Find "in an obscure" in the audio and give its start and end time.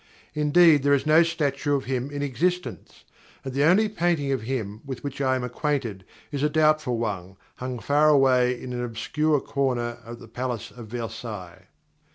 8.59-9.39